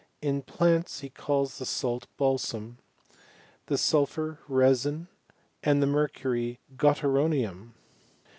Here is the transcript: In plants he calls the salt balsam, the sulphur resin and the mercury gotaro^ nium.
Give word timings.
In 0.19 0.41
plants 0.41 1.01
he 1.01 1.09
calls 1.11 1.59
the 1.59 1.65
salt 1.67 2.07
balsam, 2.17 2.79
the 3.67 3.77
sulphur 3.77 4.39
resin 4.47 5.09
and 5.61 5.79
the 5.79 5.85
mercury 5.85 6.57
gotaro^ 6.75 7.29
nium. 7.29 7.73